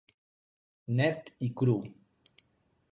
[1.01, 1.77] Net i cru.